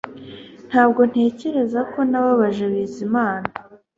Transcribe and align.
Ntabwo 0.69 1.01
ntekereza 1.11 1.79
ko 1.91 1.99
nababaje 2.09 2.65
Bizimana 2.73 3.47